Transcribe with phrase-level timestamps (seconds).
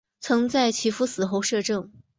[0.19, 1.91] 曾在其夫死后摄政。